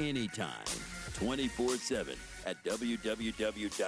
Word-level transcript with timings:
anytime, 0.00 0.64
24 1.14 1.76
7 1.76 2.16
at 2.46 2.62
www.kaytfm.com. 2.64 3.84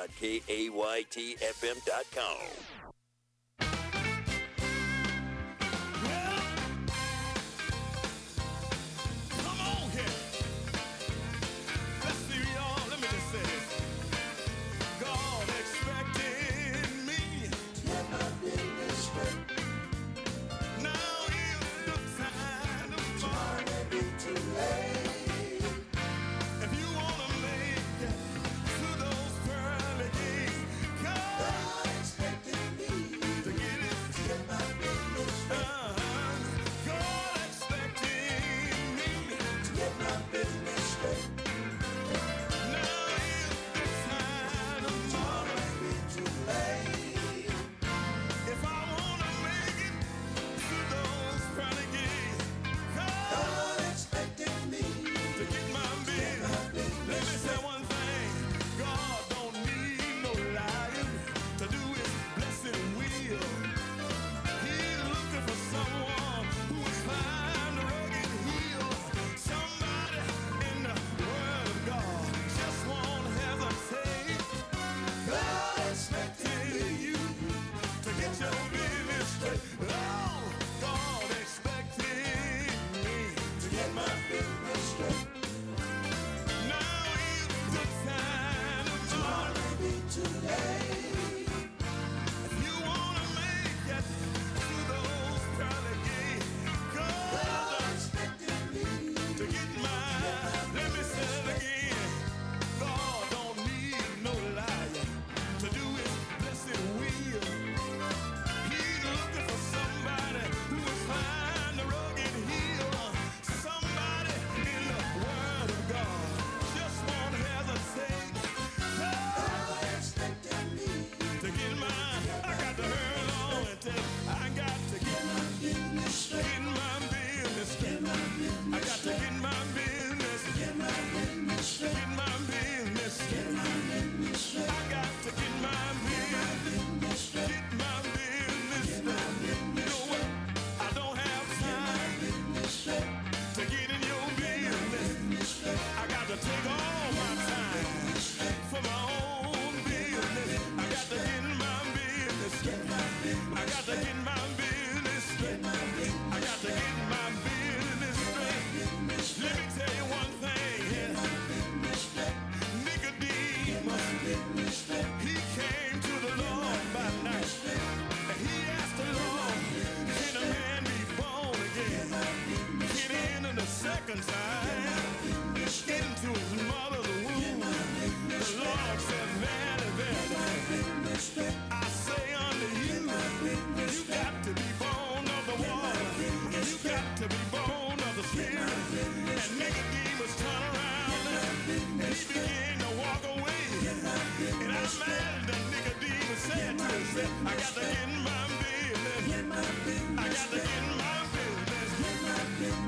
I 197.16 197.22
got 197.24 197.72
to 197.72 197.80
get 197.80 198.08
my 198.28 198.44
business. 198.60 199.24
I 199.32 200.28
got 200.28 200.52
to 200.52 200.60
get 200.60 200.84
my 201.00 201.16
business. 201.32 201.96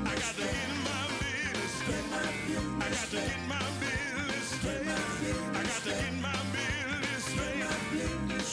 I 0.05 0.13
got 0.21 0.35
to 0.37 0.43
get 0.45 0.69
my 0.85 1.01
business. 1.17 1.73
I 1.89 2.89
got 2.93 3.09
to 3.09 3.17
get 3.17 3.41
my 3.49 3.65
business 3.81 4.45
straight. 4.53 4.85
I 4.85 5.63
got 5.65 5.81
to 5.81 5.89
get 5.89 6.13
my 6.21 6.37
business 6.53 7.25
straight. 7.25 7.65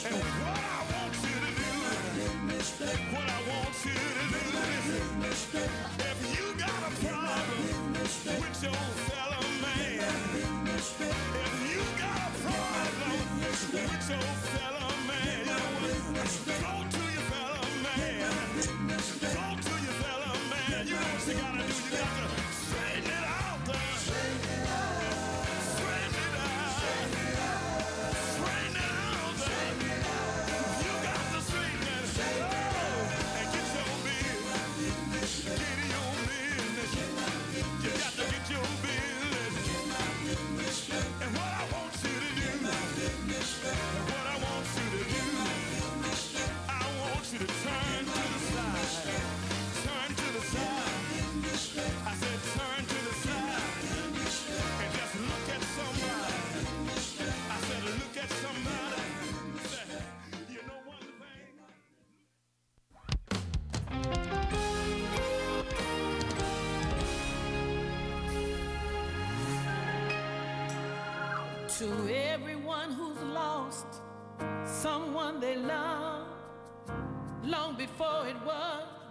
And 0.09 0.17
what 0.41 0.57
I 0.57 0.81
want 0.89 1.13
you 1.21 1.37
to 1.45 1.51
do, 1.61 1.69
what 3.13 3.29
I 3.29 3.39
want 3.45 3.77
you 3.85 3.93
to 3.93 4.25
do 4.33 5.61
if 6.09 6.19
you 6.33 6.45
got 6.57 6.81
a 6.81 6.93
problem 7.05 7.93
with 7.93 8.63
your 8.63 8.81
fellow 9.05 9.45
man, 9.61 10.01
if 10.73 11.53
you 11.69 11.81
got 12.01 12.17
a 12.17 12.33
problem 12.41 13.21
with 13.41 14.09
your 14.09 14.19
fellow 14.19 14.76
when 15.25 15.49
I 15.49 16.83
was 16.83 17.06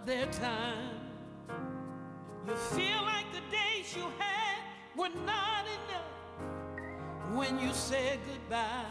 their 0.07 0.25
time. 0.27 1.01
You 2.47 2.55
feel 2.55 3.01
like 3.03 3.25
the 3.33 3.41
days 3.51 3.93
you 3.93 4.05
had 4.17 4.59
were 4.95 5.13
not 5.25 5.65
enough 5.77 7.35
when 7.35 7.59
you 7.59 7.73
said 7.73 8.17
goodbye. 8.25 8.85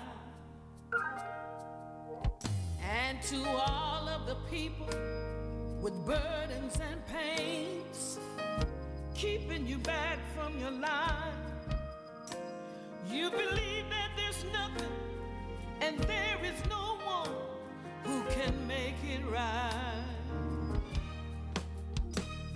And 2.83 3.23
to 3.23 3.43
all 3.49 4.07
of 4.11 4.27
the 4.27 4.37
people 4.51 4.91
with 5.81 5.95
burdens 6.05 6.79
and 6.83 7.01
pains, 7.07 8.19
keeping 9.15 9.67
you 9.67 9.79
back 9.79 10.19
from 10.35 10.61
your 10.61 10.71
life. 10.71 11.35
You 13.11 13.31
believe 13.31 13.87
that 13.89 14.11
there's 14.17 14.45
nothing 14.53 14.93
and 15.81 15.99
there 16.01 16.39
is 16.45 16.61
no 16.69 16.99
one 17.07 17.31
who 18.05 18.23
can 18.35 18.67
make 18.67 18.97
it 19.03 19.25
right. 19.33 20.16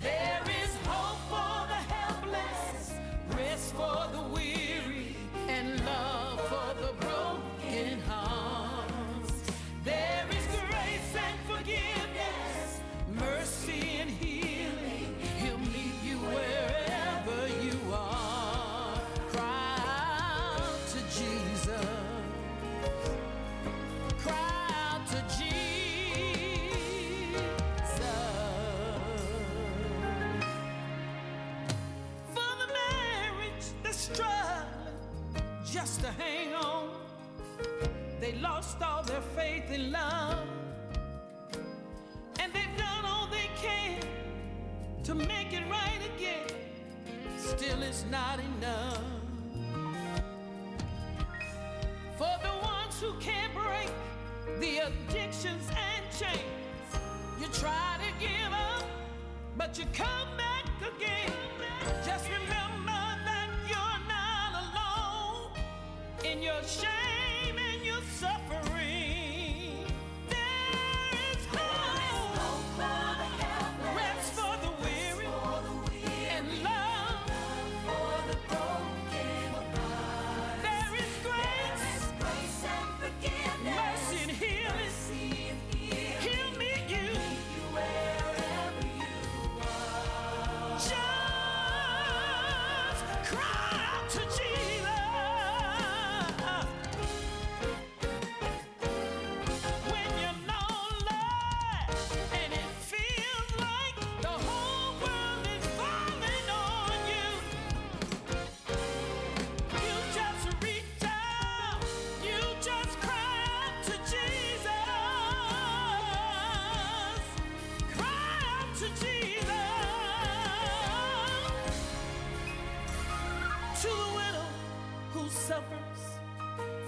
There 0.01 0.41
is 0.49 0.60
their 39.71 39.89
love. 39.89 40.47
And 42.39 42.51
they've 42.53 42.77
done 42.77 43.05
all 43.05 43.27
they 43.27 43.49
can 43.55 43.99
to 45.03 45.15
make 45.15 45.53
it 45.53 45.63
right 45.69 46.01
again. 46.15 46.47
Still, 47.37 47.81
it's 47.81 48.05
not 48.11 48.39
enough. 48.39 49.01
For 52.17 52.35
the 52.43 52.53
ones 52.61 52.99
who 52.99 53.13
can't 53.19 53.53
break 53.53 53.91
the 54.59 54.79
addictions 54.87 55.65
and 55.69 56.03
chains, 56.19 56.91
you 57.39 57.47
try 57.53 57.97
to 58.05 58.25
give 58.25 58.51
up, 58.51 58.83
but 59.57 59.77
you 59.77 59.85
come 59.93 60.29
back 60.37 60.65
again. 60.81 61.31
Just 62.05 62.25
remember 62.29 63.01
that 63.25 63.49
you're 63.67 64.01
not 64.07 64.51
alone 64.63 65.51
in 66.25 66.41
your 66.41 66.61
shame 66.63 67.00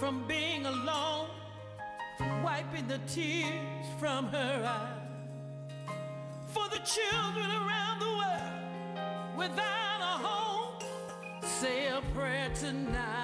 from 0.04 0.26
being 0.28 0.66
alone, 0.66 1.30
wiping 2.42 2.86
the 2.86 2.98
tears 3.06 3.86
from 3.98 4.26
her 4.26 4.62
eyes. 4.62 5.88
For 6.48 6.68
the 6.68 6.80
children 6.84 7.46
around 7.50 8.00
the 8.00 8.12
world 8.20 9.38
without 9.38 10.00
a 10.02 10.16
home, 10.28 10.78
say 11.40 11.88
a 11.88 12.02
prayer 12.14 12.50
tonight. 12.54 13.23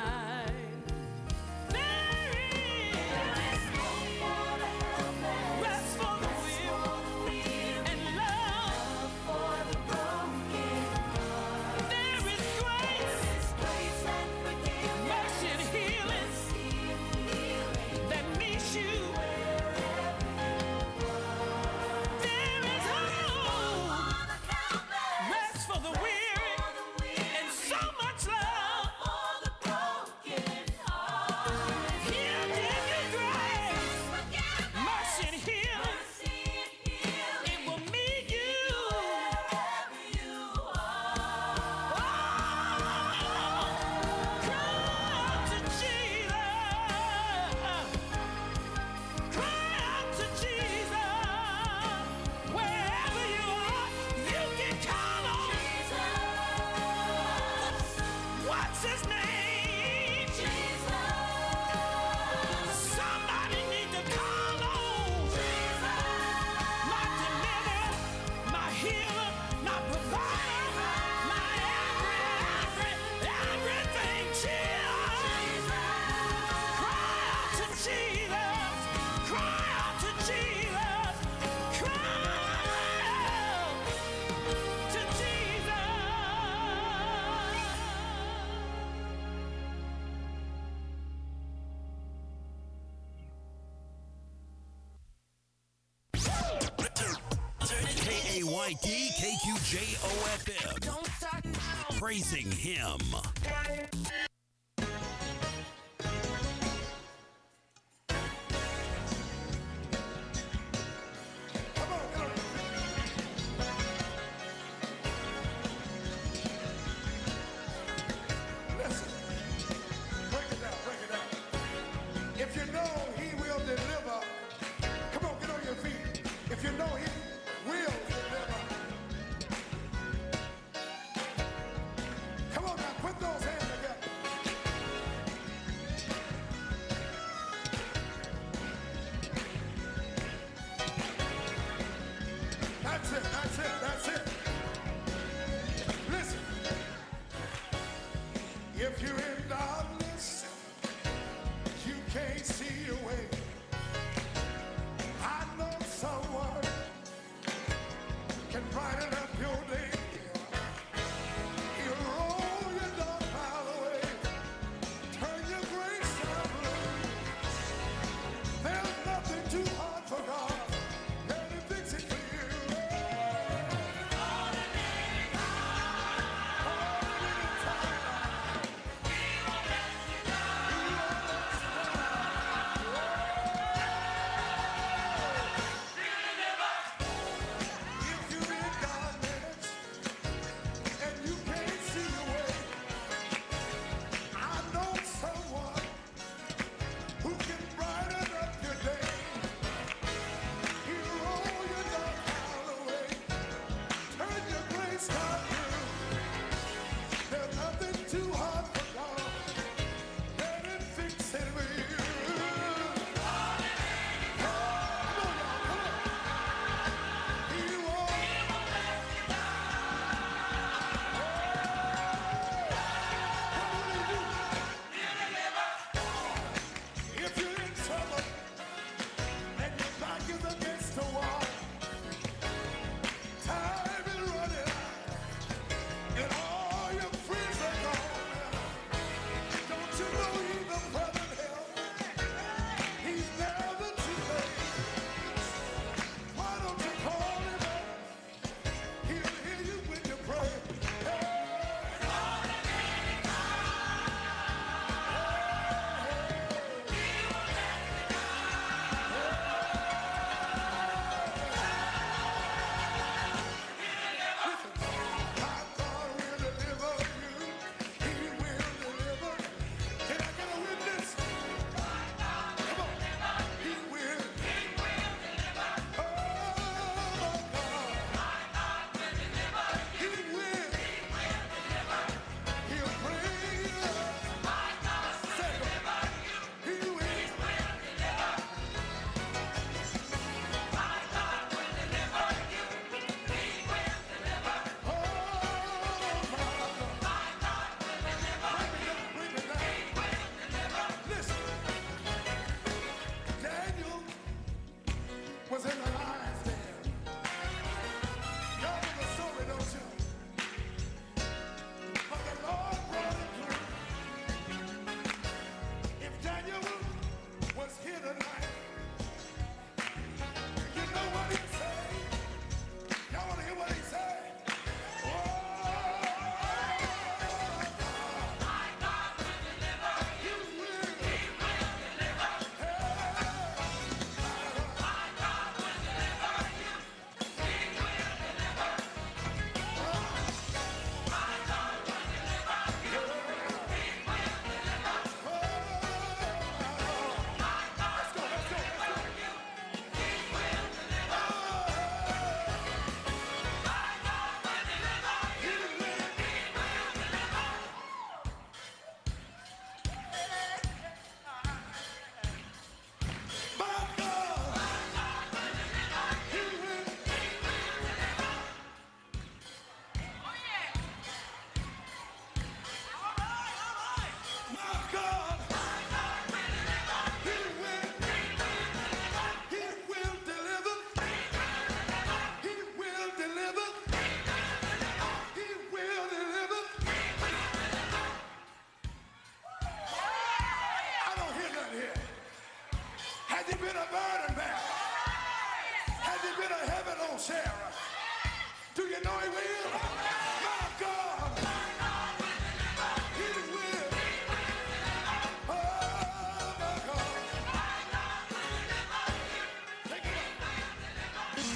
You 126.62 126.72
know 126.72 126.94
he. 126.96 127.09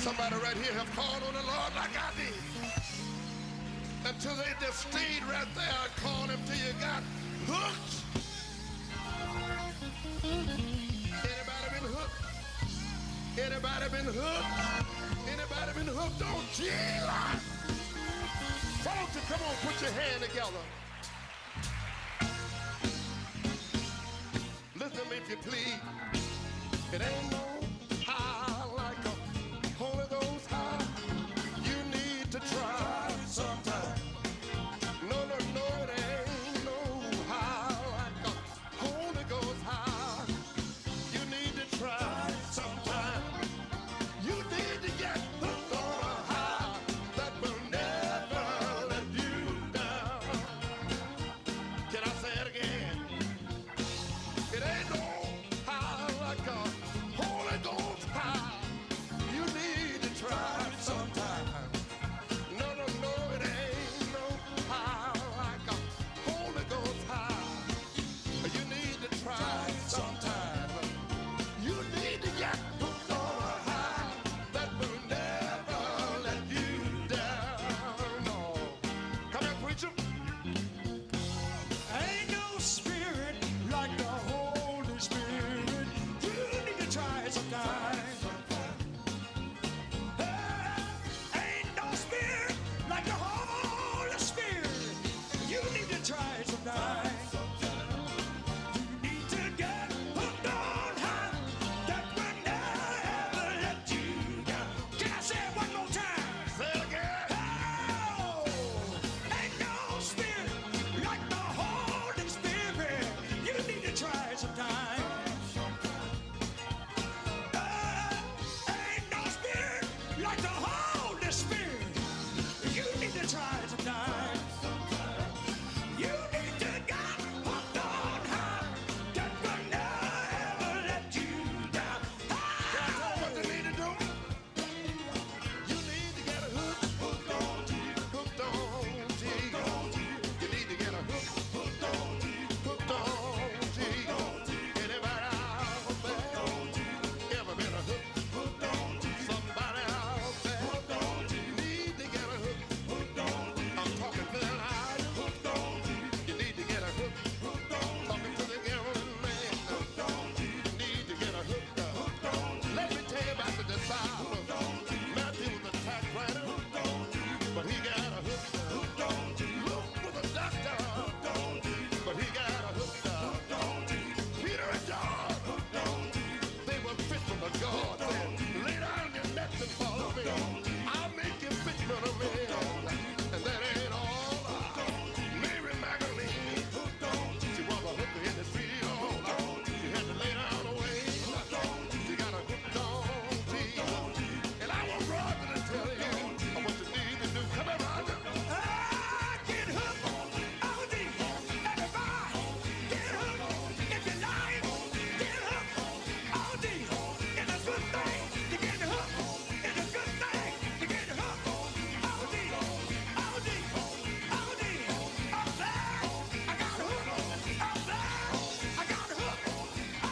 Somebody 0.04 0.34
right 0.34 0.56
here 0.58 0.74
have 0.74 0.94
called 0.94 1.22
on 1.26 1.32
the 1.32 1.40
Lord 1.40 1.72
like 1.74 1.96
I 1.96 2.12
did. 2.20 2.36
Until 4.04 4.36
they 4.36 4.52
just 4.60 4.80
stayed 4.80 5.24
right 5.32 5.48
there 5.56 5.64
and 5.64 5.96
called 6.04 6.28
him 6.28 6.40
till 6.44 6.60
you 6.60 6.74
got 6.78 7.02
hooked. 7.48 8.04
Anybody 10.20 11.68
been 11.72 11.88
hooked? 11.88 12.20
Anybody 13.40 13.88
been 13.96 14.12
hooked? 14.12 14.84
Anybody 15.24 15.72
been 15.72 15.88
hooked 15.96 16.20
on 16.20 16.44
Jesus? 16.52 17.08
Won't 18.84 19.08
you 19.08 19.22
come 19.24 19.40
on, 19.40 19.56
put 19.64 19.80
your 19.80 19.90
hand 19.92 20.20
together. 20.20 20.64
Listen 24.76 24.98
to 25.02 25.10
me 25.10 25.16
if 25.16 25.30
you 25.30 25.36
please. 25.38 25.80
It 26.92 27.00
ain't 27.00 27.32
no 27.32 27.43